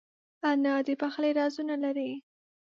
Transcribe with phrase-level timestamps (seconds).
[0.51, 2.11] انا د پخلي رازونه لري